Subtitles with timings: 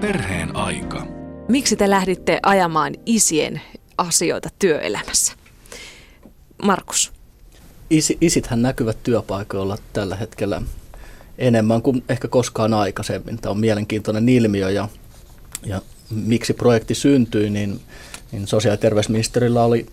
[0.00, 1.06] Perheen aika.
[1.48, 3.60] Miksi te lähditte ajamaan isien
[3.98, 5.32] asioita työelämässä?
[6.62, 7.12] Markus.
[7.90, 10.62] Isi, isithän näkyvät työpaikoilla tällä hetkellä
[11.38, 13.38] enemmän kuin ehkä koskaan aikaisemmin.
[13.38, 14.88] Tämä on mielenkiintoinen ilmiö ja,
[15.66, 17.80] ja miksi projekti syntyi, niin,
[18.32, 19.86] niin sosiaali- ja terveysministerillä oli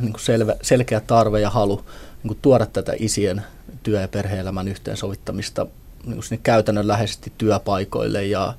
[0.00, 1.76] niin kuin selvä, selkeä tarve ja halu
[2.22, 3.42] niin kuin tuoda tätä isien
[3.82, 5.66] työ- ja perhe-elämän yhteensovittamista
[6.04, 8.54] niin kuin sinne käytännönläheisesti työpaikoille ja,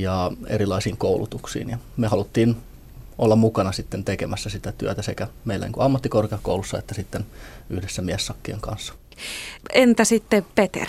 [0.00, 1.70] ja erilaisiin koulutuksiin.
[1.70, 2.56] Ja me haluttiin
[3.18, 7.26] olla mukana sitten tekemässä sitä työtä sekä meillä niin ammattikorkeakoulussa että sitten
[7.70, 8.94] yhdessä miessakkien kanssa.
[9.72, 10.86] Entä sitten Peter?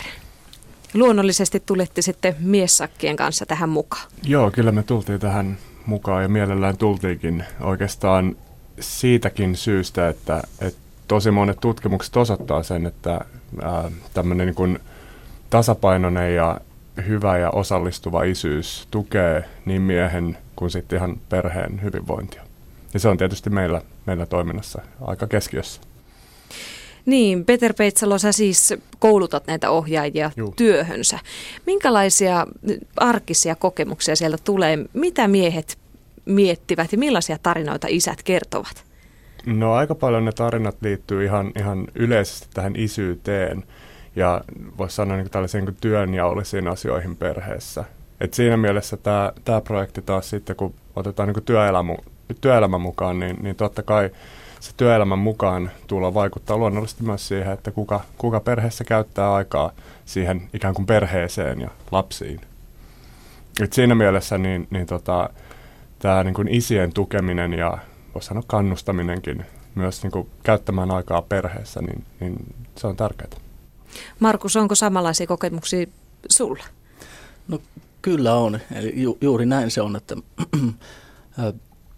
[0.93, 4.07] Luonnollisesti tulette sitten miessakkien kanssa tähän mukaan.
[4.23, 8.35] Joo, kyllä me tultiin tähän mukaan ja mielellään tultiinkin oikeastaan
[8.79, 13.21] siitäkin syystä, että, että tosi monet tutkimukset osoittaa sen, että
[14.13, 14.79] tämmöinen niin kuin
[15.49, 16.61] tasapainoinen ja
[17.07, 22.41] hyvä ja osallistuva isyys tukee niin miehen kuin sitten ihan perheen hyvinvointia.
[22.93, 25.81] Ja se on tietysti meillä, meillä toiminnassa aika keskiössä.
[27.05, 30.53] Niin, Peter Peitsalo, sä siis koulutat näitä ohjaajia Juh.
[30.55, 31.19] työhönsä.
[31.65, 32.47] Minkälaisia
[32.97, 34.77] arkisia kokemuksia sieltä tulee?
[34.93, 35.77] Mitä miehet
[36.25, 38.83] miettivät ja millaisia tarinoita isät kertovat?
[39.45, 43.63] No aika paljon ne tarinat liittyy ihan, ihan yleisesti tähän isyyteen
[44.15, 44.41] ja
[44.77, 47.83] voisi sanoa niin tällaisiin niin työnjaollisiin asioihin perheessä.
[48.21, 51.95] Et siinä mielessä tämä, tämä projekti taas sitten, kun otetaan niin työelämä,
[52.41, 54.09] työelämä mukaan, niin, niin totta kai
[54.59, 59.71] se työelämän mukaan tulla vaikuttaa luonnollisesti myös siihen, että kuka, kuka perheessä käyttää aikaa
[60.05, 62.41] siihen ikään kuin perheeseen ja lapsiin.
[63.61, 65.29] Et siinä mielessä niin, niin tota,
[65.99, 67.77] tämä niin isien tukeminen ja
[68.13, 72.35] voisi sanoa kannustaminenkin myös niin käyttämään aikaa perheessä, niin, niin
[72.75, 73.44] se on tärkeää.
[74.19, 75.87] Markus, onko samanlaisia kokemuksia
[76.29, 76.63] sulla?
[77.47, 77.59] No
[78.01, 78.59] kyllä on.
[78.75, 80.15] Eli ju, juuri näin se on, että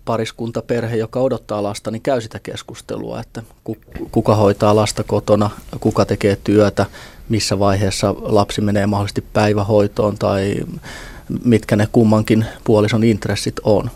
[0.06, 3.44] pariskunta, perhe, joka odottaa lasta, niin käy sitä keskustelua, että
[4.12, 5.50] kuka hoitaa lasta kotona,
[5.80, 6.86] kuka tekee työtä,
[7.30, 10.56] missä vaiheessa lapsi menee mahdollisesti päivähoitoon tai
[11.44, 13.90] mitkä ne kummankin puolison intressit on.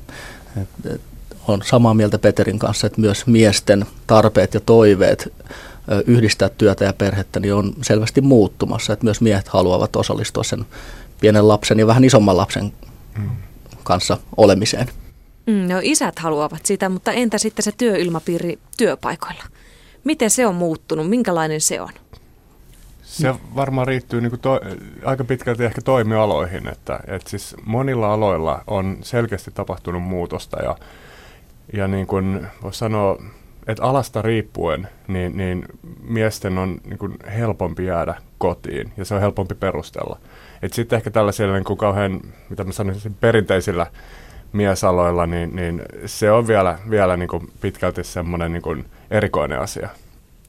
[1.47, 5.33] on samaa mieltä Peterin kanssa, että myös miesten tarpeet ja toiveet
[6.07, 10.65] yhdistää työtä ja perhettä niin on selvästi muuttumassa, että myös miehet haluavat osallistua sen
[11.19, 12.73] pienen lapsen ja vähän isomman lapsen
[13.17, 13.29] mm.
[13.83, 14.87] kanssa olemiseen.
[15.45, 19.43] Mm, no isät haluavat sitä, mutta entä sitten se työilmapiiri työpaikoilla?
[20.03, 21.09] Miten se on muuttunut?
[21.09, 21.89] Minkälainen se on?
[23.03, 24.59] Se varmaan riittyy niin to,
[25.05, 30.75] aika pitkälti ehkä toimialoihin, että, että siis monilla aloilla on selkeästi tapahtunut muutosta ja,
[31.73, 33.23] ja niin kuin voisi sanoa,
[33.67, 35.65] että alasta riippuen, niin, niin
[36.03, 40.19] miesten on niin kuin helpompi jäädä kotiin ja se on helpompi perustella.
[40.71, 43.87] Sitten ehkä tällaisilla niin kuin kauhean, mitä mä sanoisin, perinteisillä
[44.53, 49.89] miesaloilla, niin, niin se on vielä, vielä niin kuin pitkälti semmoinen niin kuin erikoinen asia.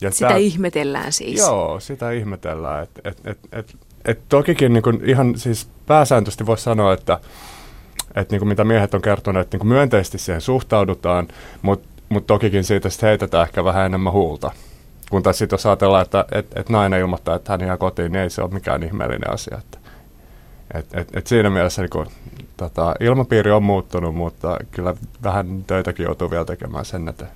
[0.01, 1.41] Ja sitä tää, ihmetellään siis.
[1.41, 2.83] Joo, sitä ihmetellään.
[2.83, 7.21] Et, et, et, et, et tokikin niin kuin ihan siis pääsääntöisesti voisi sanoa, että
[8.15, 11.29] et niin kuin mitä miehet on kertoneet, että niin kuin myönteisesti siihen suhtaudutaan,
[11.63, 14.51] mutta mut tokikin siitä sitten heitetään ehkä vähän enemmän huulta.
[15.11, 18.23] Kun taas sitten jos ajatellaan, että et, et nainen ilmoittaa, että hän jää kotiin, niin
[18.23, 19.59] ei se ole mikään ihmeellinen asia.
[19.59, 19.79] Että,
[20.75, 22.07] et, et, et siinä mielessä niin kuin,
[22.57, 27.31] tota, ilmapiiri on muuttunut, mutta kyllä vähän töitäkin joutuu vielä tekemään sen eteen.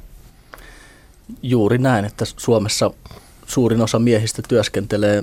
[1.42, 2.90] Juuri näin, että Suomessa
[3.46, 5.22] suurin osa miehistä työskentelee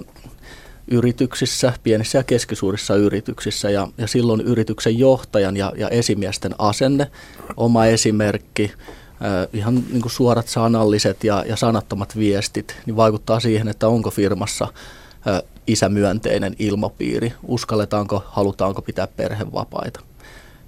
[0.88, 7.12] yrityksissä, pienissä ja keskisuurissa yrityksissä ja, ja silloin yrityksen johtajan ja, ja esimiesten asenne,
[7.58, 8.72] oma esimerkki,
[9.54, 14.68] ihan niin kuin suorat sanalliset ja, ja sanattomat viestit, niin vaikuttaa siihen, että onko firmassa
[15.68, 20.00] isämyönteinen ilmapiiri, uskalletaanko, halutaanko pitää perhevapaita.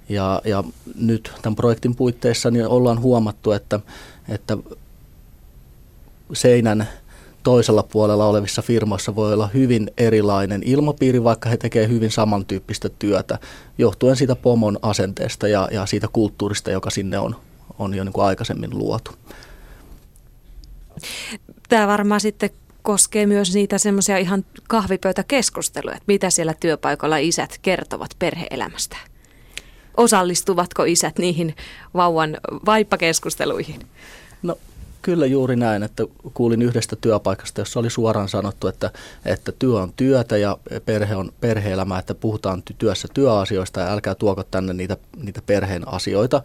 [0.08, 0.64] Ja, ja
[0.98, 3.80] nyt tämän projektin puitteissa niin ollaan huomattu, että,
[4.28, 4.56] että
[6.32, 6.88] seinän
[7.42, 13.38] toisella puolella olevissa firmoissa voi olla hyvin erilainen ilmapiiri, vaikka he tekevät hyvin samantyyppistä työtä,
[13.78, 17.36] johtuen siitä pomon asenteesta ja, ja siitä kulttuurista, joka sinne on,
[17.78, 19.10] on jo niin kuin aikaisemmin luotu.
[21.68, 22.50] Tämä varmaan sitten
[22.82, 28.96] koskee myös niitä semmoisia ihan kahvipöytäkeskusteluja, että mitä siellä työpaikalla isät kertovat perheelämästä.
[29.96, 31.56] Osallistuvatko isät niihin
[31.94, 32.36] vauvan
[32.66, 33.80] vaippakeskusteluihin?
[34.42, 34.58] No
[35.06, 36.04] kyllä juuri näin, että
[36.34, 38.90] kuulin yhdestä työpaikasta, jossa oli suoraan sanottu, että,
[39.24, 44.42] että työ on työtä ja perhe on perheelämää, että puhutaan työssä työasioista ja älkää tuoko
[44.42, 46.42] tänne niitä, niitä perheen asioita.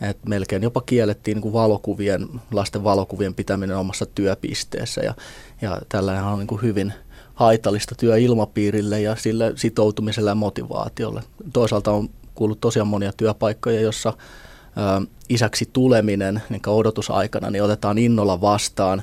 [0.00, 5.14] Et melkein jopa kiellettiin niin valokuvien, lasten valokuvien pitäminen omassa työpisteessä ja,
[5.62, 6.92] ja tällainen on niin kuin hyvin
[7.34, 11.22] haitallista työilmapiirille ja sille sitoutumiselle ja motivaatiolle.
[11.52, 14.12] Toisaalta on kuullut tosiaan monia työpaikkoja, jossa
[15.28, 19.02] isäksi tuleminen niin odotusaikana niin otetaan innolla vastaan.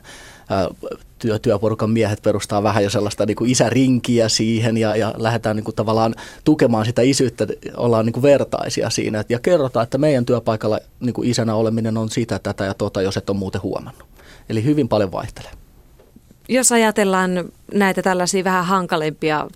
[1.19, 5.63] Työ, työporukan miehet perustaa vähän jo sellaista niin kuin isärinkiä siihen ja, ja lähdetään niin
[5.63, 7.47] kuin tavallaan tukemaan sitä isyyttä,
[7.77, 12.09] ollaan niin kuin vertaisia siinä ja kerrotaan, että meidän työpaikalla niin kuin isänä oleminen on
[12.09, 14.06] sitä, tätä ja tota, jos et ole muuten huomannut.
[14.50, 15.51] Eli hyvin paljon vaihtelee.
[16.50, 19.47] Jos ajatellaan näitä tällaisia vähän hankalempia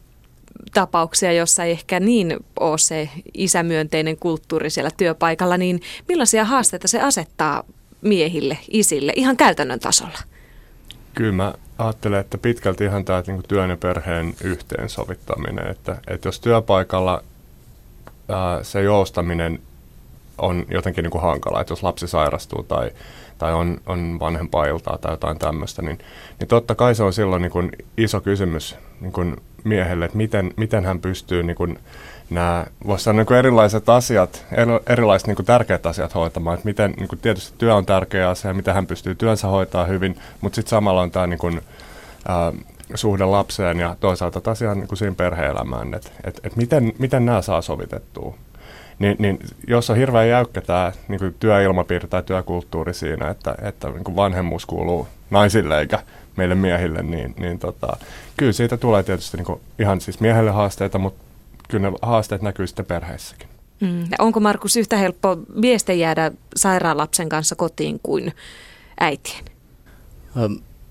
[0.73, 7.01] tapauksia, jossa ei ehkä niin ole se isämyönteinen kulttuuri siellä työpaikalla, niin millaisia haasteita se
[7.01, 7.63] asettaa
[8.01, 10.19] miehille, isille, ihan käytännön tasolla?
[11.13, 16.39] Kyllä mä ajattelen, että pitkälti ihan tämä niin työn ja perheen yhteensovittaminen, että, että jos
[16.39, 17.23] työpaikalla
[18.29, 19.59] ää, se joustaminen
[20.37, 22.91] on jotenkin niin kuin hankala, että jos lapsi sairastuu tai,
[23.37, 25.99] tai on, on vanhempailtaa tai jotain tämmöistä, niin,
[26.39, 30.53] niin totta kai se on silloin niin kuin iso kysymys niin kuin miehelle, että miten,
[30.57, 31.79] miten hän pystyy niin kuin
[32.29, 34.45] nämä, voisi sanoa niin kuin erilaiset asiat,
[34.89, 36.53] erilaiset niin kuin tärkeät asiat hoitamaan.
[36.53, 40.19] Että miten, niin kuin tietysti työ on tärkeä asia, miten hän pystyy työnsä hoitaa hyvin,
[40.41, 41.61] mutta sitten samalla on tämä niin kuin,
[42.27, 42.53] ää,
[42.95, 47.25] suhde lapseen ja toisaalta taas ihan niin kuin siinä perhe-elämään, että et, et miten, miten
[47.25, 48.37] nämä saa sovitettua.
[48.99, 53.89] Niin, niin jos on hirveän jäykkä tämä niin kuin työilmapiiri tai työkulttuuri siinä, että, että
[53.89, 56.03] niin kuin vanhemmuus kuuluu naisille eikä
[56.35, 57.97] meille miehille, niin, niin tota,
[58.37, 61.23] kyllä siitä tulee tietysti niin kuin ihan siis miehelle haasteita, mutta
[61.69, 63.47] kyllä ne haasteet näkyy sitten perheessäkin.
[63.81, 64.01] Mm.
[64.01, 68.33] Ja onko Markus yhtä helppo miesten jäädä sairaalapsen kanssa kotiin kuin
[68.99, 69.45] äitien?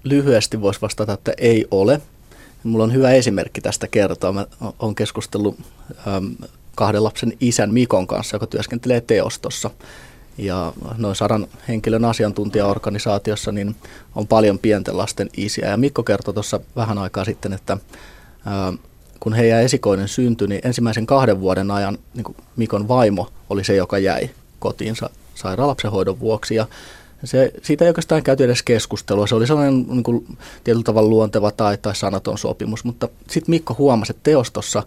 [0.04, 2.00] Lyhyesti voisi vastata, että ei ole.
[2.64, 4.32] Mulla on hyvä esimerkki tästä kertoa.
[4.32, 4.46] Mä
[4.78, 5.58] olen keskustellut
[6.74, 9.70] kahden lapsen isän Mikon kanssa, joka työskentelee teostossa.
[10.38, 13.76] Ja noin sadan henkilön asiantuntijaorganisaatiossa niin
[14.14, 15.68] on paljon pienten lasten isiä.
[15.68, 17.76] Ja Mikko kertoi tuossa vähän aikaa sitten, että
[19.20, 23.98] kun heidän esikoinen syntyi, niin ensimmäisen kahden vuoden ajan niin Mikon vaimo oli se, joka
[23.98, 26.54] jäi kotiinsa sairaalapsenhoidon vuoksi.
[26.54, 26.66] Ja
[27.24, 29.26] se, siitä ei oikeastaan käyty edes keskustelua.
[29.26, 32.84] Se oli sellainen niin kuin, tietyllä tavalla luonteva tai, tai sanaton sopimus.
[32.84, 34.82] Mutta sitten Mikko huomasi, että teostossa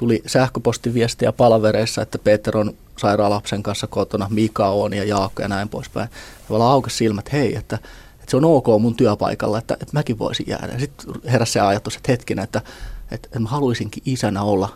[0.00, 5.68] tuli sähköpostiviestiä palavereissa, että Peter on sairaalapsen kanssa kotona, Mika on ja Jaakko ja näin
[5.68, 6.08] poispäin.
[6.48, 7.76] Tavallaan aukesi silmät, hei, että,
[8.14, 10.78] että se on ok mun työpaikalla, että, että mäkin voisin jäädä.
[10.78, 12.62] Sitten heräsi se ajatus, että hetkinen, että
[13.10, 14.68] että, että mä haluaisinkin isänä olla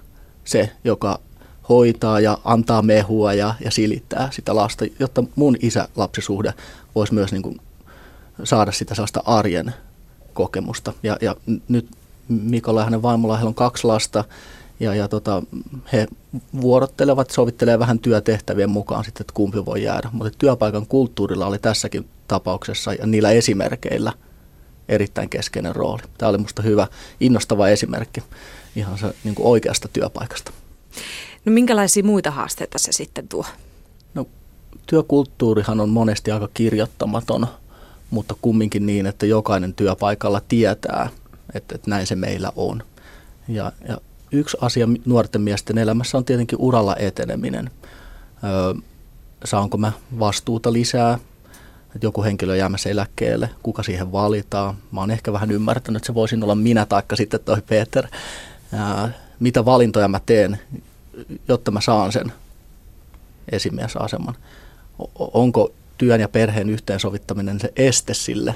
[0.45, 1.21] se, joka
[1.69, 6.55] hoitaa ja antaa mehua ja, ja silittää sitä lasta, jotta mun isä-lapsisuhde
[6.95, 7.61] voisi myös niin kuin
[8.45, 9.75] saada sitä sellaista arjen
[10.35, 10.93] kokemusta.
[11.03, 11.37] Ja, ja
[11.69, 11.89] nyt
[12.29, 14.25] Mikolla ja hänen vaimolla heillä on kaksi lasta
[14.81, 15.43] ja, ja tota,
[15.93, 16.07] he
[16.61, 20.09] vuorottelevat, sovittelee vähän työtehtävien mukaan sitten, että kumpi voi jäädä.
[20.13, 24.13] Mutta työpaikan kulttuurilla oli tässäkin tapauksessa ja niillä esimerkkeillä–
[24.89, 26.03] erittäin keskeinen rooli.
[26.19, 26.87] Tämä oli minusta hyvä,
[27.21, 28.23] innostava esimerkki
[28.77, 30.53] ihan se niin kuin oikeasta työpaikasta.
[31.45, 33.45] No minkälaisia muita haasteita se sitten tuo?
[34.15, 34.27] No
[34.87, 37.47] työkulttuurihan on monesti aika kirjoittamaton,
[38.11, 41.09] mutta kumminkin niin, että jokainen työpaikalla tietää,
[41.55, 42.83] että, että näin se meillä on.
[43.49, 43.99] Ja, ja
[44.35, 47.71] yksi asia nuorten miesten elämässä on tietenkin uralla eteneminen.
[48.45, 48.83] Öö,
[49.45, 51.19] saanko mä vastuuta lisää,
[51.95, 54.75] että joku henkilö jäämässä eläkkeelle, kuka siihen valitaan.
[54.93, 58.07] Mä oon ehkä vähän ymmärtänyt, että se voisin olla minä taikka sitten toi Peter.
[58.73, 60.59] Ää, mitä valintoja mä teen,
[61.49, 62.33] jotta mä saan sen
[63.53, 64.35] esimiesaseman.
[65.19, 68.55] Onko työn ja perheen yhteensovittaminen se este sille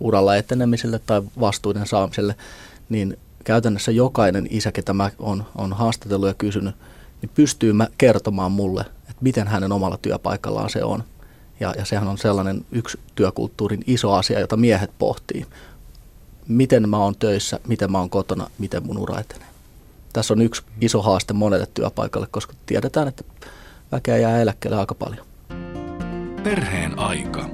[0.00, 2.34] uralla etenemiselle tai vastuuden saamiselle,
[2.88, 6.74] niin käytännössä jokainen isä, ketä mä on, on haastatellut ja kysynyt,
[7.22, 11.04] niin pystyy mä kertomaan mulle, että miten hänen omalla työpaikallaan se on.
[11.60, 15.46] Ja, ja sehän on sellainen yksi työkulttuurin iso asia, jota miehet pohtii.
[16.48, 19.48] Miten mä oon töissä, miten mä oon kotona, miten mun ura etenee.
[20.12, 23.24] Tässä on yksi iso haaste monelle työpaikalle, koska tiedetään, että
[23.92, 25.26] väkeä jää eläkkeelle aika paljon.
[26.42, 27.48] Perheen aika.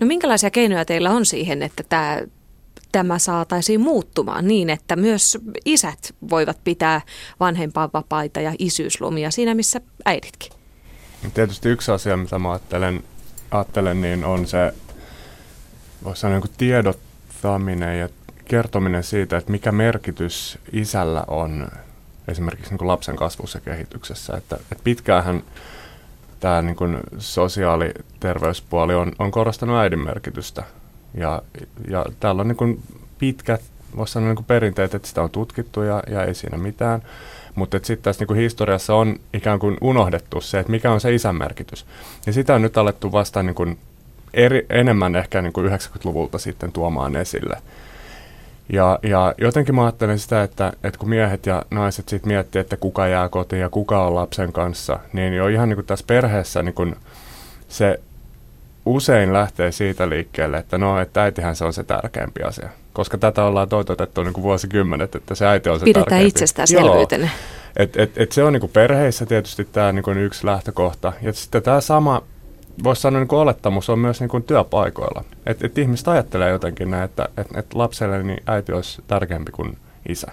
[0.00, 2.20] No minkälaisia keinoja teillä on siihen, että tämä,
[2.92, 7.00] tämä saataisiin muuttumaan niin, että myös isät voivat pitää
[7.40, 10.52] vanhempainvapaita ja isyyslomia siinä, missä äiditkin?
[11.34, 13.04] Tietysti yksi asia, mitä mä ajattelen,
[13.50, 14.74] ajattelen niin on se,
[16.04, 18.08] voisi sanoa niin tiedottaminen ja
[18.44, 21.68] kertominen siitä, että mikä merkitys isällä on
[22.28, 24.36] esimerkiksi niin kuin lapsen kasvussa ja kehityksessä.
[24.36, 25.42] Että, että pitkäänhän
[26.40, 30.62] tämä niin kuin sosiaaliterveyspuoli on, on korostanut äidin merkitystä.
[31.14, 31.42] Ja,
[31.88, 32.82] ja täällä on niin kuin
[33.18, 33.62] pitkät,
[33.96, 37.02] voisi sanoa niin kuin perinteet, että sitä on tutkittu ja, ja ei siinä mitään.
[37.54, 41.36] Mutta sitten tässä niinku historiassa on ikään kuin unohdettu se, että mikä on se isän
[41.36, 41.86] merkitys.
[42.26, 43.66] Ja sitä on nyt alettu vasta niinku
[44.34, 47.56] eri, enemmän ehkä niinku 90-luvulta sitten tuomaan esille.
[48.72, 52.76] Ja, ja jotenkin mä ajattelen sitä, että, että kun miehet ja naiset sitten miettii, että
[52.76, 56.62] kuka jää kotiin ja kuka on lapsen kanssa, niin jo ihan niin kuin tässä perheessä
[56.62, 56.96] niin kuin
[57.68, 58.00] se
[58.86, 62.68] usein lähtee siitä liikkeelle, että no, että äitihän se on se tärkeämpi asia.
[62.92, 66.28] Koska tätä ollaan toitotettu niin kuin vuosikymmenet, että se äiti on se Pidetään tärkeämpi.
[66.28, 67.28] itsestäänselvyytenä.
[67.76, 71.12] Et, et, et se on niin kuin perheissä tietysti tämä niin kuin yksi lähtökohta.
[71.22, 72.22] Ja sitten tämä sama,
[72.84, 75.24] voisi sanoa niin kuin olettamus on myös niin kuin työpaikoilla.
[75.46, 79.78] Että et ihmiset ajattelee jotenkin näin, että et, et lapselle niin äiti olisi tärkeämpi kuin
[80.08, 80.32] isä.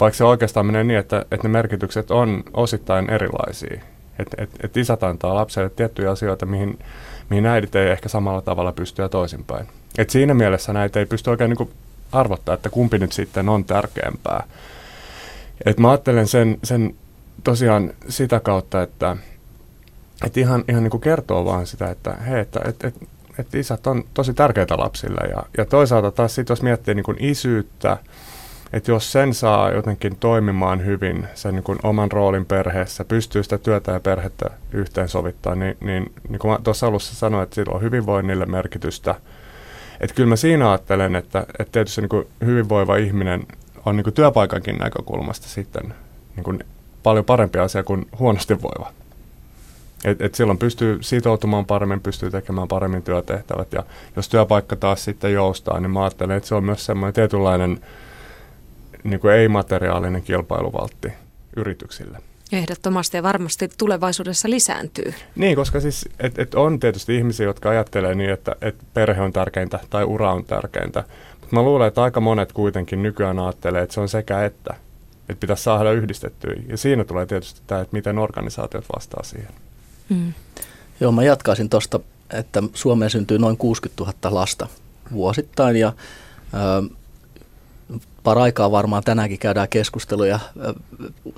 [0.00, 3.80] Vaikka se oikeastaan menee niin, että, että ne merkitykset on osittain erilaisia.
[4.18, 6.78] Että et, et isät antaa lapselle tiettyjä asioita, mihin
[7.30, 9.66] mihin äidit ei ehkä samalla tavalla pysty ja toisinpäin.
[9.98, 11.70] Et siinä mielessä näitä ei pysty oikein niin
[12.12, 14.44] arvottaa, että kumpi nyt sitten on tärkeämpää.
[15.66, 16.94] Et mä ajattelen sen, sen
[17.44, 19.16] tosiaan sitä kautta, että
[20.26, 22.94] et ihan, ihan niin kuin kertoo vaan sitä, että hei, että et, et,
[23.38, 25.28] et isät on tosi tärkeitä lapsille.
[25.30, 27.96] Ja, ja toisaalta taas sit, jos miettii niin kuin isyyttä,
[28.72, 33.58] että jos sen saa jotenkin toimimaan hyvin, sen niin kuin oman roolin perheessä, pystyy sitä
[33.58, 38.46] työtä ja perhettä yhteensovittaa, niin, niin, niin kuin tuossa alussa sanoin, että sillä on hyvinvoinnille
[38.46, 39.14] merkitystä.
[40.00, 43.46] Että kyllä mä siinä ajattelen, että, että tietysti niin kuin hyvinvoiva ihminen
[43.86, 45.94] on niin kuin työpaikankin näkökulmasta sitten
[46.36, 46.64] niin kuin
[47.02, 48.92] paljon parempi asia kuin huonosti voiva.
[50.04, 53.82] Et, et silloin pystyy sitoutumaan paremmin, pystyy tekemään paremmin työtehtävät ja
[54.16, 57.80] jos työpaikka taas sitten joustaa, niin mä ajattelen, että se on myös semmoinen tietynlainen
[59.04, 61.12] niin kuin ei-materiaalinen kilpailuvaltti
[61.56, 62.18] yrityksille.
[62.52, 65.14] Ehdottomasti ja varmasti tulevaisuudessa lisääntyy.
[65.36, 69.32] Niin, koska siis et, et on tietysti ihmisiä, jotka ajattelee niin, että et perhe on
[69.32, 71.04] tärkeintä tai ura on tärkeintä.
[71.40, 74.74] Mutta mä luulen, että aika monet kuitenkin nykyään ajattelee, että se on sekä että.
[75.28, 76.54] Että pitäisi saada yhdistettyä.
[76.68, 79.52] Ja siinä tulee tietysti tämä, että miten organisaatiot vastaa siihen.
[80.08, 80.32] Mm.
[81.00, 82.00] Joo, mä jatkaisin tuosta,
[82.32, 84.66] että Suomeen syntyy noin 60 000 lasta
[85.12, 85.92] vuosittain ja
[86.54, 86.94] ö,
[88.28, 90.40] paraikaa varmaan tänäänkin käydään keskusteluja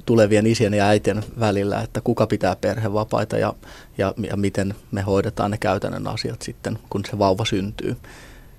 [0.07, 3.55] tulevien isien ja äitien välillä, että kuka pitää perhevapaita ja,
[3.99, 7.97] ja, ja miten me hoidetaan ne käytännön asiat sitten, kun se vauva syntyy.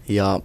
[0.08, 0.40] Ja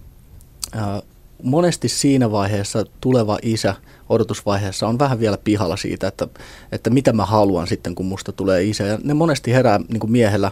[0.75, 1.01] äh,
[1.43, 3.75] monesti siinä vaiheessa tuleva isä
[4.09, 6.27] odotusvaiheessa on vähän vielä pihalla siitä, että,
[6.71, 8.83] että mitä mä haluan sitten, kun musta tulee isä.
[8.83, 10.51] Ja ne monesti herää niin kuin miehellä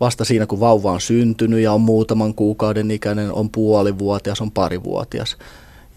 [0.00, 5.36] vasta siinä, kun vauva on syntynyt ja on muutaman kuukauden ikäinen, on puolivuotias, on parivuotias.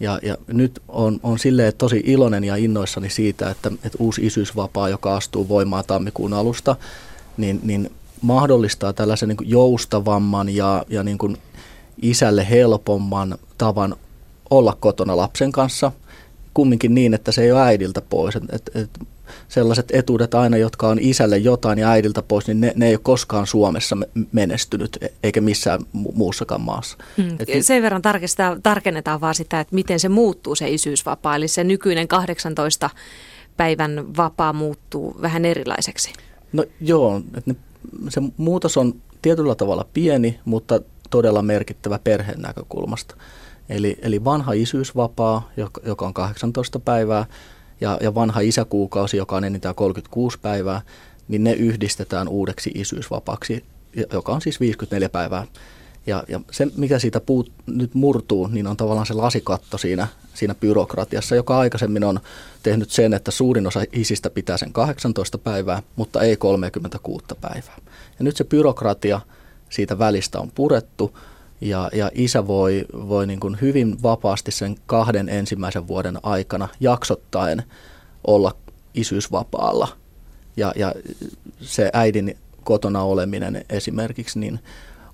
[0.00, 4.88] Ja, ja nyt on, on silleen tosi iloinen ja innoissani siitä, että, että uusi isyysvapaa,
[4.88, 6.76] joka astuu voimaan tammikuun alusta,
[7.36, 7.90] niin, niin
[8.22, 11.36] mahdollistaa tällaisen niin joustavamman ja, ja niin kuin
[12.02, 13.96] isälle helpomman tavan
[14.50, 15.92] olla kotona lapsen kanssa.
[16.54, 18.36] Kumminkin niin, että se ei ole äidiltä pois.
[18.36, 18.90] Et, et, et
[19.48, 23.00] sellaiset etuudet aina, jotka on isälle jotain ja äidiltä pois, niin ne, ne ei ole
[23.02, 23.96] koskaan Suomessa
[24.32, 26.96] menestynyt, e- eikä missään muussakaan maassa.
[27.16, 27.36] Mm.
[27.38, 28.02] Et, Sen verran
[28.62, 32.90] tarkennetaan vaan sitä, että miten se muuttuu se isyysvapaa, eli se nykyinen 18
[33.56, 36.12] päivän vapaa muuttuu vähän erilaiseksi.
[36.52, 37.56] No joo, että ne,
[38.08, 40.80] se muutos on tietyllä tavalla pieni, mutta
[41.10, 43.16] todella merkittävä perheen näkökulmasta.
[43.68, 47.26] Eli, eli vanha isyysvapaa, joka, joka on 18 päivää,
[47.80, 50.80] ja, ja vanha isäkuukausi, joka on enintään 36 päivää,
[51.28, 53.64] niin ne yhdistetään uudeksi isyysvapaksi,
[54.12, 55.46] joka on siis 54 päivää.
[56.06, 60.54] Ja, ja se, mikä siitä puut, nyt murtuu, niin on tavallaan se lasikatto siinä, siinä
[60.54, 62.20] byrokratiassa, joka aikaisemmin on
[62.62, 67.76] tehnyt sen, että suurin osa isistä pitää sen 18 päivää, mutta ei 36 päivää.
[68.18, 69.20] Ja nyt se byrokratia
[69.70, 71.18] siitä välistä on purettu,
[71.60, 77.62] ja, ja isä voi, voi niin kuin hyvin vapaasti sen kahden ensimmäisen vuoden aikana jaksottaen
[78.26, 78.56] olla
[78.94, 79.88] isyysvapaalla.
[80.56, 80.94] Ja, ja
[81.60, 84.60] se äidin kotona oleminen esimerkiksi niin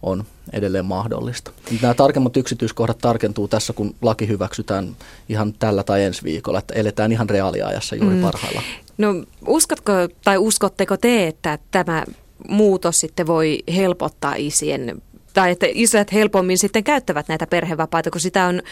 [0.02, 1.50] on edelleen mahdollista.
[1.82, 4.96] Nämä tarkemmat yksityiskohdat tarkentuu tässä, kun laki hyväksytään
[5.28, 8.22] ihan tällä tai ensi viikolla, että eletään ihan reaaliajassa juuri mm.
[8.22, 8.62] parhailla.
[8.98, 9.08] No
[9.46, 9.92] uskotko
[10.24, 12.04] tai uskotteko te, että tämä
[12.48, 15.02] muutos sitten voi helpottaa isien
[15.34, 18.62] tai että isät helpommin sitten käyttävät näitä perhevapaita, kun sitä on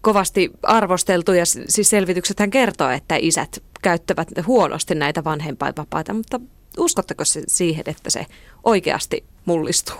[0.00, 6.40] kovasti arvosteltu ja siis selvityksethän kertoo, että isät käyttävät huonosti näitä vanhempainvapaita, mutta
[6.78, 8.26] uskotteko se siihen, että se
[8.64, 9.96] oikeasti mullistuu?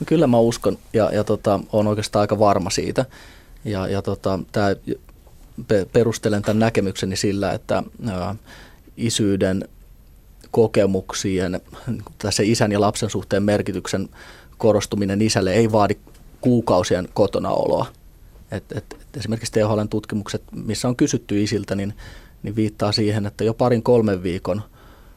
[0.00, 3.06] No kyllä mä uskon ja, ja tota, olen oikeastaan aika varma siitä.
[3.64, 4.76] Ja, ja tota, tää,
[5.92, 8.34] perustelen tämän näkemykseni sillä, että ää,
[8.96, 9.68] isyyden
[10.50, 11.60] kokemuksien,
[12.18, 14.08] tässä isän ja lapsen suhteen merkityksen
[14.62, 15.96] korostuminen isälle ei vaadi
[16.40, 17.86] kuukausien kotona oloa.
[18.50, 21.94] Et, et, et esimerkiksi THLn tutkimukset, missä on kysytty isiltä, niin,
[22.42, 24.62] niin viittaa siihen, että jo parin kolmen viikon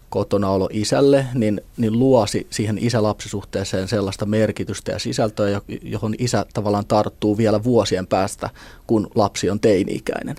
[0.10, 6.86] kotona olo isälle, niin, niin luosi siihen isä-lapsisuhteeseen sellaista merkitystä ja sisältöä, johon isä tavallaan
[6.86, 8.50] tarttuu vielä vuosien päästä,
[8.88, 10.36] kun lapsi on teini-ikäinen.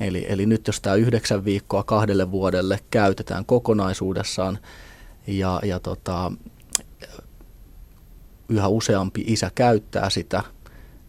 [0.00, 4.58] Eli, eli nyt jos tämä yhdeksän viikkoa kahdelle vuodelle käytetään kokonaisuudessaan
[5.26, 6.32] ja, ja tota,
[8.52, 10.42] yhä useampi isä käyttää sitä,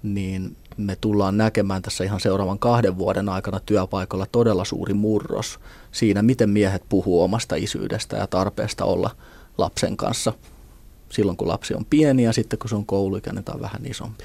[0.03, 5.59] niin me tullaan näkemään tässä ihan seuraavan kahden vuoden aikana työpaikalla todella suuri murros
[5.91, 9.11] siinä, miten miehet puhuu omasta isyydestä ja tarpeesta olla
[9.57, 10.33] lapsen kanssa
[11.09, 14.23] silloin, kun lapsi on pieni ja sitten kun se on kouluikäinen tai vähän isompi.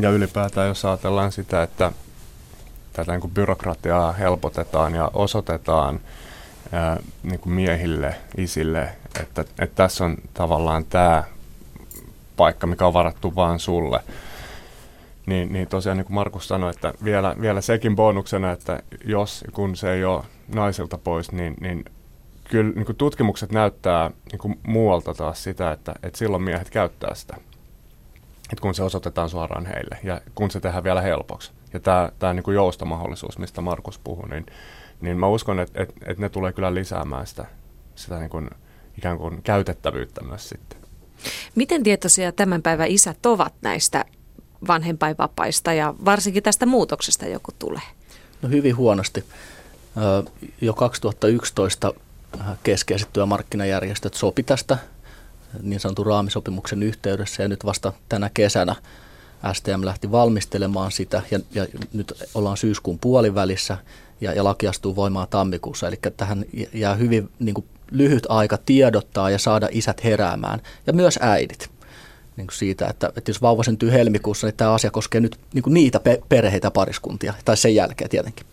[0.00, 1.92] Ja ylipäätään, jos ajatellaan sitä, että
[2.92, 6.00] tätä niin kuin byrokratiaa helpotetaan ja osoitetaan
[6.72, 8.88] ää, niin kuin miehille, isille,
[9.20, 11.24] että, että tässä on tavallaan tämä
[12.36, 14.00] paikka, mikä on varattu vaan sulle.
[15.26, 19.76] Niin, niin tosiaan niin kuin Markus sanoi, että vielä, vielä sekin bonuksena, että jos kun
[19.76, 20.24] se ei ole
[20.54, 21.84] naisilta pois, niin, niin
[22.50, 27.14] kyllä niin kuin tutkimukset näyttää niin kuin muualta taas sitä, että, että silloin miehet käyttää
[27.14, 27.36] sitä.
[28.52, 31.52] Että kun se osoitetaan suoraan heille ja kun se tehdään vielä helpoksi.
[31.72, 34.46] Ja tämä, tämä niin kuin joustomahdollisuus, mistä Markus puhui, niin,
[35.00, 37.46] niin mä uskon, että, että, että ne tulee kyllä lisäämään sitä,
[37.94, 38.50] sitä niin kuin
[38.98, 40.83] ikään kuin käytettävyyttä myös sitten.
[41.54, 44.04] Miten tietoisia tämän päivän isät ovat näistä
[44.68, 47.82] vanhempainvapaista ja varsinkin tästä muutoksesta joku tulee?
[48.42, 49.24] No hyvin huonosti.
[50.60, 51.92] Jo 2011
[52.62, 54.78] keskeiset työmarkkinajärjestöt sopi tästä
[55.62, 58.74] niin sanotun raamisopimuksen yhteydessä ja nyt vasta tänä kesänä
[59.52, 63.78] STM lähti valmistelemaan sitä ja, ja nyt ollaan syyskuun puolivälissä
[64.20, 65.88] ja, ja laki astuu voimaan tammikuussa.
[65.88, 71.18] Eli tähän jää hyvin niin kuin, lyhyt aika tiedottaa ja saada isät heräämään ja myös
[71.22, 71.70] äidit.
[72.36, 75.62] Niin kuin siitä, että, että jos vauva syntyy helmikuussa, niin tämä asia koskee nyt niin
[75.62, 78.46] kuin niitä pe- perheitä pariskuntia, tai sen jälkeen tietenkin.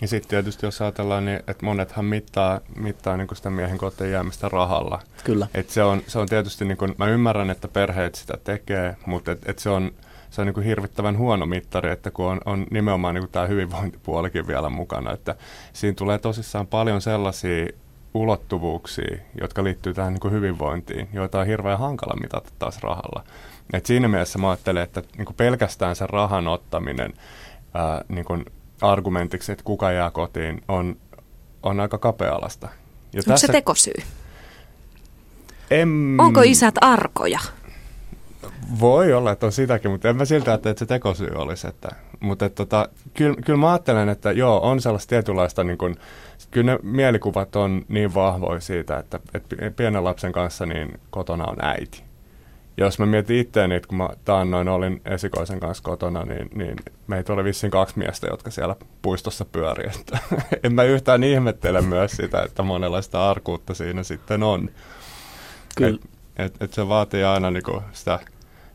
[0.00, 4.10] Ja sitten tietysti jos ajatellaan, niin, että monethan mittaa, mittaa niin kuin sitä miehen kotiin
[4.10, 5.02] jäämistä rahalla.
[5.24, 5.46] Kyllä.
[5.54, 9.32] Et se, on, se on tietysti, niin kuin, mä ymmärrän, että perheet sitä tekee, mutta
[9.32, 9.92] et, et se on,
[10.32, 13.46] se on niin kuin hirvittävän huono mittari, että kun on, on nimenomaan niin kuin tämä
[13.46, 15.34] hyvinvointipuolikin vielä mukana, että
[15.72, 17.66] siinä tulee tosissaan paljon sellaisia
[18.14, 23.24] ulottuvuuksia, jotka liittyy tähän niin kuin hyvinvointiin, joita on hirveän hankala mitata taas rahalla.
[23.72, 27.12] Et siinä mielessä mä ajattelen, että niin kuin pelkästään sen rahan ottaminen
[27.74, 28.44] ää, niin kuin
[28.80, 30.96] argumentiksi, että kuka jää kotiin, on,
[31.62, 32.66] on aika kapea-alasta.
[32.66, 33.46] Ja Onko tässä...
[33.46, 34.02] se tekosyy?
[35.70, 36.16] En...
[36.18, 37.40] Onko isät arkoja?
[38.80, 41.68] Voi olla, että on sitäkin, mutta en mä siltä, että, että se tekosyy olisi.
[41.68, 41.88] Että,
[42.20, 45.96] mutta että, tota, kyllä, kyllä mä ajattelen, että joo, on sellaista tietynlaista, niin kuin,
[46.50, 51.64] kyllä ne mielikuvat on niin vahvoja siitä, että, että pienen lapsen kanssa niin kotona on
[51.64, 52.02] äiti.
[52.76, 56.76] Jos mä mietin itseäni, että kun mä taannoin olin esikoisen kanssa kotona, niin, niin
[57.06, 59.90] meitä oli vissiin kaksi miestä, jotka siellä puistossa pyöri.
[60.00, 60.18] Että
[60.64, 64.70] en mä yhtään ihmettele myös sitä, että monenlaista arkuutta siinä sitten on.
[65.76, 65.98] Kyllä.
[66.36, 68.18] Et, et, et se vaatii aina niinku sitä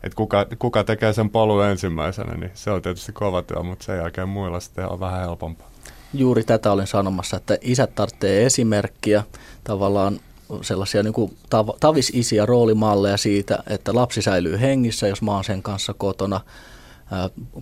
[0.02, 3.96] että kuka, kuka tekee sen polun ensimmäisenä, niin se on tietysti kova työ, mutta sen
[3.96, 5.70] jälkeen muilla sitten on vähän helpompaa.
[6.14, 9.24] Juuri tätä olin sanomassa, että isät tarvitsee esimerkkiä,
[9.64, 10.20] tavallaan
[10.62, 15.62] sellaisia niin kuin tav- tavisisiä roolimalleja siitä, että lapsi säilyy hengissä, jos mä oon sen
[15.62, 16.40] kanssa kotona.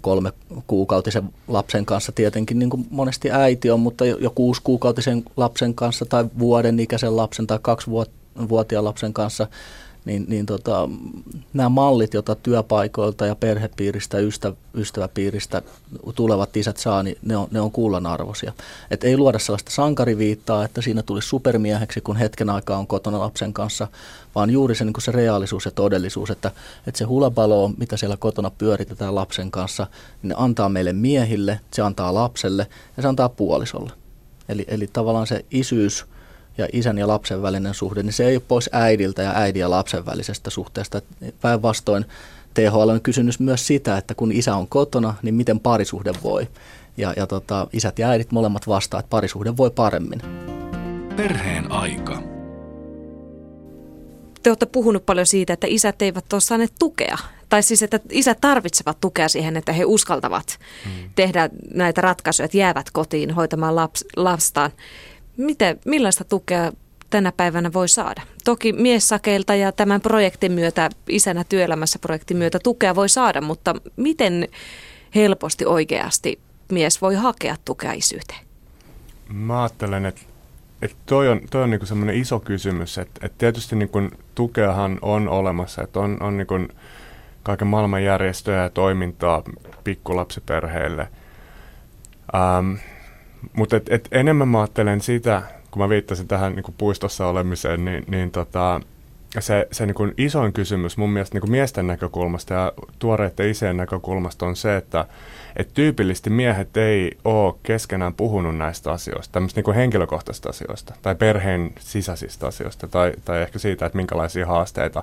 [0.00, 0.32] kolme
[0.66, 6.04] kuukautisen lapsen kanssa tietenkin niin kuin monesti äiti on, mutta jo kuusi kuukautisen lapsen kanssa
[6.04, 7.90] tai vuoden ikäisen lapsen tai kaksi
[8.48, 9.46] vuotiaan lapsen kanssa–
[10.06, 10.88] niin, niin tota,
[11.54, 15.62] nämä mallit, joita työpaikoilta ja perhepiiristä, ystä, ystäväpiiristä
[16.14, 18.52] tulevat isät saa, niin ne on, ne on kullanarvoisia.
[18.90, 23.52] Et ei luoda sellaista sankariviittaa, että siinä tulisi supermieheksi, kun hetken aikaa on kotona lapsen
[23.52, 23.88] kanssa,
[24.34, 26.50] vaan juuri se, niin se reaalisuus ja todellisuus, että,
[26.86, 29.86] että se hulabalo, mitä siellä kotona pyöritetään lapsen kanssa,
[30.22, 32.66] niin ne antaa meille miehille, se antaa lapselle
[32.96, 33.92] ja se antaa puolisolle.
[34.48, 36.04] Eli, eli tavallaan se isyys–
[36.58, 39.70] ja isän ja lapsen välinen suhde, niin se ei ole pois äidiltä ja äidin ja
[39.70, 41.02] lapsen välisestä suhteesta.
[41.40, 42.04] Päinvastoin
[42.54, 46.48] THL on kysynyt myös sitä, että kun isä on kotona, niin miten parisuhde voi.
[46.96, 50.22] Ja, ja tota, isät ja äidit molemmat vastaa, että parisuhde voi paremmin.
[51.16, 52.22] Perheen aika.
[54.42, 57.18] Te olette puhunut paljon siitä, että isät eivät ole saaneet tukea.
[57.48, 61.10] Tai siis, että isät tarvitsevat tukea siihen, että he uskaltavat hmm.
[61.14, 64.70] tehdä näitä ratkaisuja, että jäävät kotiin hoitamaan laps, lastaan.
[65.36, 66.72] Miten, millaista tukea
[67.10, 68.22] tänä päivänä voi saada?
[68.44, 74.48] Toki miessakeilta ja tämän projektin myötä, isänä työelämässä projektin myötä tukea voi saada, mutta miten
[75.14, 76.38] helposti oikeasti
[76.72, 78.40] mies voi hakea tukea isyyteen?
[79.28, 80.20] Mä ajattelen, että,
[80.82, 84.98] että toi on, toi on niin semmoinen iso kysymys, että, että tietysti niin kuin tukeahan
[85.02, 86.68] on olemassa, että on, on niin
[87.42, 89.42] kaiken maailman järjestöjä ja toimintaa
[89.84, 91.08] pikkulapsiperheille.
[92.34, 92.74] Ähm,
[93.52, 97.84] mutta et, et enemmän mä ajattelen sitä, kun mä viittasin tähän niin kuin puistossa olemiseen,
[97.84, 98.80] niin, niin tota,
[99.38, 103.76] se, se niin kuin isoin kysymys mun mielestä niin kuin miesten näkökulmasta ja tuoreiden isien
[103.76, 105.06] näkökulmasta on se, että
[105.56, 111.14] et tyypillisesti miehet ei ole keskenään puhunut näistä asioista, tämmöistä niin kuin henkilökohtaisista asioista tai
[111.14, 115.02] perheen sisäisistä asioista tai, tai ehkä siitä, että minkälaisia haasteita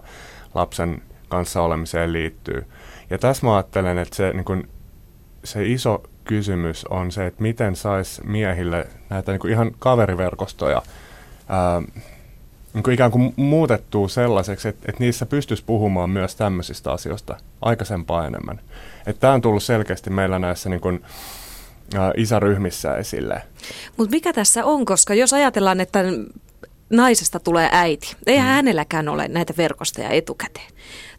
[0.54, 2.66] lapsen kanssa olemiseen liittyy.
[3.10, 4.70] Ja tässä mä ajattelen, että se, niin kuin,
[5.44, 10.82] se iso kysymys on se, että miten saisi miehille näitä niin kuin ihan kaveriverkostoja
[11.50, 11.82] ää,
[12.74, 18.28] niin kuin ikään kuin muutettua sellaiseksi, että, että niissä pystyisi puhumaan myös tämmöisistä asioista aikaisempaa
[18.28, 18.60] enemmän.
[19.06, 21.04] Että tämä on tullut selkeästi meillä näissä niin kuin,
[21.96, 23.42] ää, isäryhmissä esille.
[23.98, 26.00] Mutta mikä tässä on, koska jos ajatellaan, että
[26.90, 28.54] naisesta tulee äiti, eihän mm.
[28.54, 30.72] hänelläkään ole näitä verkostoja etukäteen.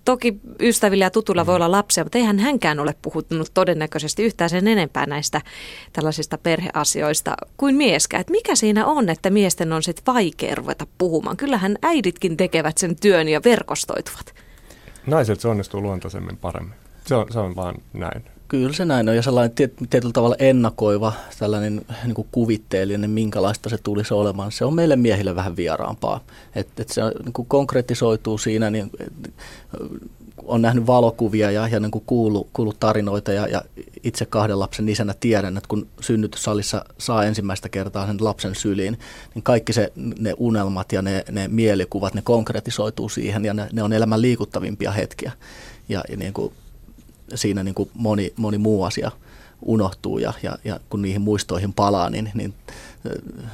[0.04, 4.68] Toki ystävillä ja tutuilla voi olla lapsia, mutta eihän hänkään ole puhuttanut todennäköisesti yhtään sen
[4.68, 5.40] enempää näistä
[5.92, 8.20] tällaisista perheasioista kuin mieskään.
[8.20, 11.36] Et mikä siinä on, että miesten on sitten vaikea ruveta puhumaan?
[11.36, 14.34] Kyllähän äiditkin tekevät sen työn ja verkostoituvat.
[15.06, 16.74] Naiset se onnistuu luontaisemmin paremmin.
[17.06, 18.33] Se on, se on vaan näin.
[18.48, 19.54] Kyllä se näin on ja sellainen
[19.90, 24.52] tietyllä tavalla ennakoiva, tällainen niin kuin kuvitteellinen, minkälaista se tulisi olemaan.
[24.52, 26.20] Se on meille miehille vähän vieraampaa.
[26.54, 28.90] Et, et se niin kuin konkretisoituu siinä, niin
[30.44, 33.62] on nähnyt valokuvia ja, ja niin kuin kuullut, kuullut tarinoita ja, ja
[34.02, 38.98] itse kahden lapsen isänä tiedän, että kun synnytyssalissa saa ensimmäistä kertaa sen lapsen syliin,
[39.34, 43.82] niin kaikki se, ne unelmat ja ne, ne mielikuvat, ne konkretisoituu siihen ja ne, ne
[43.82, 45.32] on elämän liikuttavimpia hetkiä.
[45.88, 46.52] Ja, ja niin kuin
[47.34, 49.10] siinä niin kuin moni, moni muu asia
[49.62, 52.54] unohtuu ja, ja, ja kun niihin muistoihin palaa, niin, niin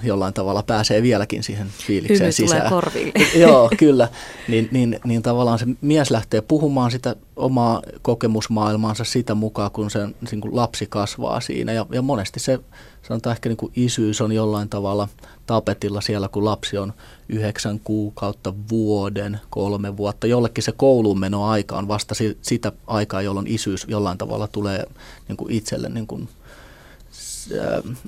[0.03, 2.61] jollain tavalla pääsee vieläkin siihen fiilikseen Hymy sisään.
[2.61, 3.13] tulee korville.
[3.47, 4.09] Joo, kyllä.
[4.49, 10.07] Niin, niin, niin tavallaan se mies lähtee puhumaan sitä omaa kokemusmaailmaansa sitä mukaan, kun se
[10.31, 11.73] niin kuin lapsi kasvaa siinä.
[11.73, 12.59] Ja, ja monesti se,
[13.03, 15.09] sanotaan ehkä niin kuin isyys on jollain tavalla
[15.47, 16.93] tapetilla siellä, kun lapsi on
[17.29, 20.27] yhdeksän kuukautta, vuoden, kolme vuotta.
[20.27, 24.85] Jollekin se kouluun meno aika on vasta sitä aikaa, jolloin isyys jollain tavalla tulee
[25.29, 26.29] niin kuin itselle niin kuin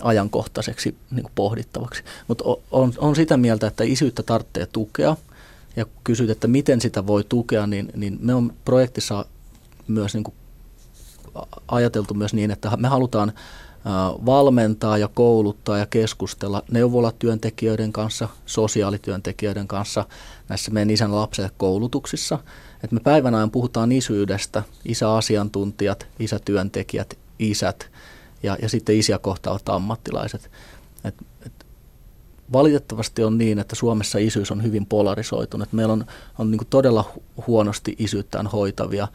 [0.02, 2.02] ajankohtaiseksi niin kuin pohdittavaksi.
[2.28, 5.16] Mutta on, on sitä mieltä, että isyyttä tarvitsee tukea.
[5.76, 9.24] Ja kysyt, että miten sitä voi tukea, niin, niin me on projektissa
[9.88, 10.34] myös niin kuin
[11.68, 13.32] ajateltu myös niin, että me halutaan
[14.26, 20.04] valmentaa ja kouluttaa ja keskustella neuvolatyöntekijöiden kanssa, sosiaalityöntekijöiden kanssa
[20.48, 22.38] näissä meidän isän lapselle koulutuksissa.
[22.84, 27.90] Että me päivän ajan puhutaan isyydestä, isäasiantuntijat, isätyöntekijät, isät
[28.42, 30.50] ja, ja sitten isiä kohtaavat ammattilaiset.
[31.04, 31.14] Et,
[31.46, 31.66] et
[32.52, 35.72] valitettavasti on niin, että Suomessa isyys on hyvin polarisoitunut.
[35.72, 36.04] Meillä on,
[36.38, 37.12] on niin todella
[37.46, 39.08] huonosti isyyttään hoitavia,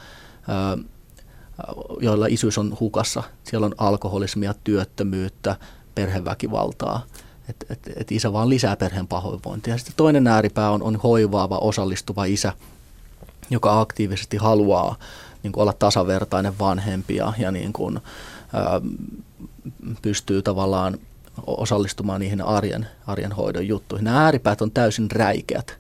[2.02, 3.24] joilla isyys on hukassa.
[3.44, 5.56] Siellä on alkoholismia, työttömyyttä,
[5.96, 7.06] perheväkivaltaa.
[7.50, 9.78] Että et, et isä vaan lisää perheen pahoinvointia.
[9.78, 12.54] Sitten toinen ääripää on, on hoivaava, osallistuva isä,
[13.50, 14.96] joka aktiivisesti haluaa
[15.44, 18.00] niin kuin olla tasavertainen vanhempi ja, ja niin kuin,
[20.02, 20.98] pystyy tavallaan
[21.48, 24.06] osallistumaan niihin arjen, arjen hoidon juttuihin.
[24.06, 25.80] Nämä ääripäät on täysin räikeät.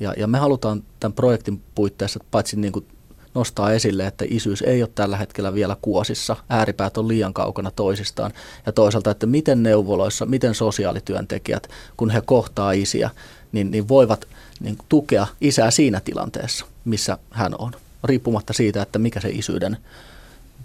[0.00, 2.86] Ja, ja me halutaan tämän projektin puitteissa paitsi niin kuin
[3.34, 8.32] nostaa esille, että isyys ei ole tällä hetkellä vielä kuosissa, ääripäät on liian kaukana toisistaan.
[8.66, 13.10] Ja toisaalta, että miten neuvoloissa, miten sosiaalityöntekijät, kun he kohtaa isiä,
[13.52, 14.28] niin, niin voivat
[14.60, 17.72] niin tukea isää siinä tilanteessa, missä hän on,
[18.04, 19.76] riippumatta siitä, että mikä se isyyden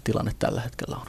[0.04, 1.06] tilanne tällä hetkellä on.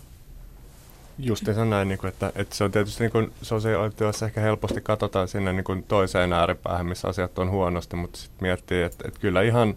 [1.17, 4.81] Just se näin, niin kuin, että, että se on tietysti niin kuin sosiaalityössä ehkä helposti
[4.81, 9.19] katsotaan sinne niin kuin toiseen ääripäähän, missä asiat on huonosti, mutta sitten miettii, että, että
[9.19, 9.75] kyllä ihan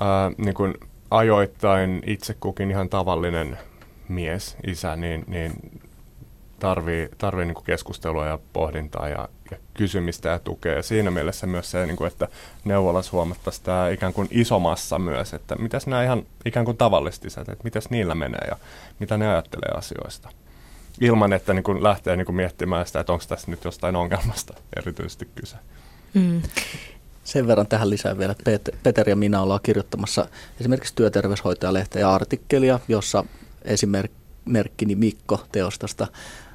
[0.00, 0.74] ää, niin kuin
[1.10, 3.58] ajoittain itse kukin ihan tavallinen
[4.08, 5.80] mies, isä, niin, niin
[6.58, 9.28] tarvii, tarvii niin kuin keskustelua ja pohdintaa ja
[9.74, 10.72] kysymistä ja tukea.
[10.72, 12.28] Ja siinä mielessä myös se, niin kuin, että
[12.64, 17.24] neuvolassa huomattaisiin tämä ikään kuin iso massa myös, että mitäs nämä ihan ikään kuin tavalliset
[17.24, 18.56] isät, että mitäs niillä menee ja
[19.00, 20.28] mitä ne ajattelee asioista.
[21.00, 24.54] Ilman, että niin kuin lähtee niin kuin miettimään sitä, että onko tässä nyt jostain ongelmasta
[24.76, 25.56] erityisesti kyse.
[26.14, 26.42] Mm.
[27.24, 30.28] Sen verran tähän lisää vielä, että Peter ja minä ollaan kirjoittamassa
[30.60, 33.24] esimerkiksi työterveyshoitajalehteen ja artikkelia, jossa
[33.62, 35.40] esimerkkini Mikko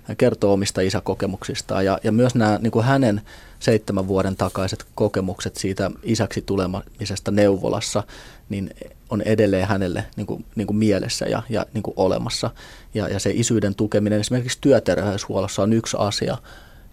[0.10, 3.22] teostosta kertoo omista isäkokemuksistaan ja, ja myös nämä niin kuin hänen
[3.60, 8.04] seitsemän vuoden takaiset kokemukset siitä isäksi tulemisesta neuvolassa,
[8.50, 8.70] niin
[9.10, 12.52] on edelleen hänelle niin kuin, niin kuin mielessä ja, ja niin kuin olemassa.
[12.94, 16.38] Ja, ja se isyyden tukeminen esimerkiksi työterveyshuollossa on yksi asia,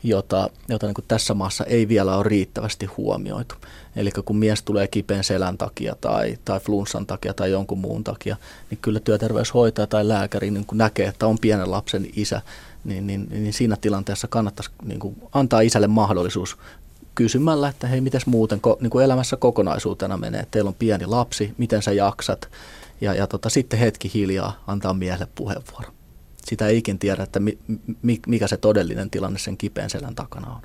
[0.02, 3.54] jota, jota niin kuin tässä maassa ei vielä ole riittävästi huomioitu.
[3.96, 8.36] Eli kun mies tulee kipeän selän takia tai, tai flunssan takia tai jonkun muun takia,
[8.70, 12.42] niin kyllä työterveyshoitaja tai lääkäri niin kuin näkee, että on pienen lapsen isä,
[12.86, 16.56] niin, niin, niin siinä tilanteessa kannattaisi niin kuin antaa isälle mahdollisuus
[17.14, 21.82] kysymällä, että hei, miten muuten niin kuin elämässä kokonaisuutena menee, teillä on pieni lapsi, miten
[21.82, 22.50] sä jaksat,
[23.00, 25.90] ja, ja tota, sitten hetki hiljaa antaa miehelle puheenvuoro.
[26.44, 27.58] Sitä ei ikin tiedä, että mi,
[28.02, 30.62] mi, mikä se todellinen tilanne sen kipeän selän takana on.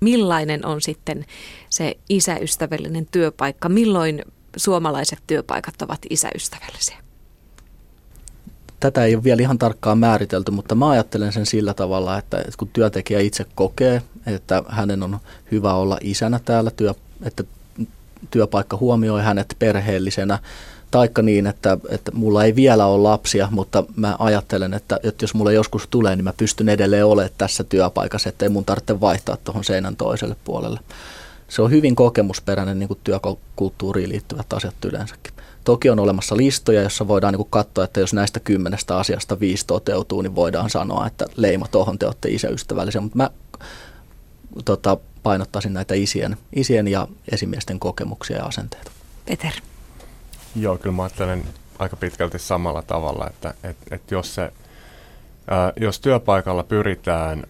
[0.00, 1.24] Millainen on sitten
[1.70, 3.68] se isäystävällinen työpaikka?
[3.68, 4.24] Milloin
[4.56, 7.09] suomalaiset työpaikat ovat isäystävällisiä?
[8.80, 12.68] Tätä ei ole vielä ihan tarkkaan määritelty, mutta mä ajattelen sen sillä tavalla, että kun
[12.72, 15.18] työntekijä itse kokee, että hänen on
[15.52, 17.44] hyvä olla isänä täällä, työ, että
[18.30, 20.38] työpaikka huomioi hänet perheellisenä,
[20.90, 25.34] taikka niin, että, että mulla ei vielä ole lapsia, mutta mä ajattelen, että, että jos
[25.34, 29.36] mulla joskus tulee, niin mä pystyn edelleen olemaan tässä työpaikassa, että ei mun tarvitse vaihtaa
[29.44, 30.80] tuohon seinän toiselle puolelle.
[31.48, 35.32] Se on hyvin kokemusperäinen niin kuin työkulttuuriin liittyvät asiat yleensäkin.
[35.64, 40.22] Toki on olemassa listoja, jossa voidaan niin katsoa, että jos näistä kymmenestä asiasta viisi toteutuu,
[40.22, 43.00] niin voidaan sanoa, että leima tuohon te olette isäystävällisiä.
[43.00, 43.30] Mutta mä
[44.64, 48.90] tota, painottaisin näitä isien, isien ja esimiesten kokemuksia ja asenteita.
[49.26, 49.52] Peter.
[50.56, 51.44] Joo, kyllä mä ajattelen
[51.78, 54.52] aika pitkälti samalla tavalla, että, että, että jos, se,
[55.48, 57.44] ää, jos työpaikalla pyritään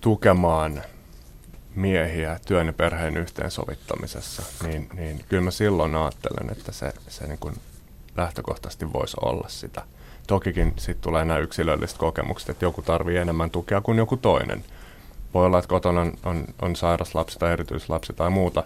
[0.00, 0.82] tukemaan
[1.74, 7.38] miehiä työn ja perheen yhteensovittamisessa, niin, niin kyllä mä silloin ajattelen, että se, se niin
[7.38, 7.54] kuin
[8.16, 9.82] lähtökohtaisesti voisi olla sitä.
[10.26, 14.64] Tokikin sitten tulee nämä yksilölliset kokemukset, että joku tarvii enemmän tukea kuin joku toinen.
[15.34, 18.64] Voi olla, että kotona on, on, on sairas lapsi tai erityislapsi tai muuta,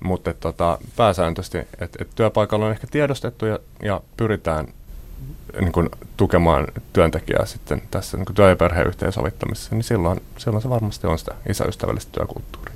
[0.00, 4.68] mutta tota, pääsääntöisesti, että et työpaikalla on ehkä tiedostettu ja, ja pyritään
[5.60, 10.68] niin kuin, tukemaan työntekijää sitten tässä niin työ- ja perheen yhteensovittamisessa, niin silloin, silloin se
[10.68, 12.71] varmasti on sitä isäystävällistä työkulttuuria.